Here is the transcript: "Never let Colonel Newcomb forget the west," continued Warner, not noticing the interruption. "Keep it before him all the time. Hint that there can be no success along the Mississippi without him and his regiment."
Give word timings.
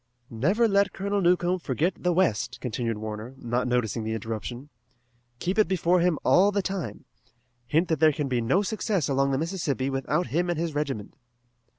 "Never 0.31 0.67
let 0.67 0.93
Colonel 0.93 1.21
Newcomb 1.21 1.59
forget 1.59 1.93
the 2.01 2.11
west," 2.11 2.57
continued 2.59 2.97
Warner, 2.97 3.35
not 3.37 3.67
noticing 3.67 4.03
the 4.03 4.13
interruption. 4.15 4.69
"Keep 5.37 5.59
it 5.59 5.67
before 5.67 5.99
him 5.99 6.17
all 6.23 6.51
the 6.51 6.63
time. 6.63 7.05
Hint 7.67 7.87
that 7.89 7.99
there 7.99 8.11
can 8.11 8.27
be 8.27 8.41
no 8.41 8.63
success 8.63 9.07
along 9.07 9.29
the 9.29 9.37
Mississippi 9.37 9.91
without 9.91 10.25
him 10.33 10.49
and 10.49 10.57
his 10.57 10.73
regiment." 10.73 11.15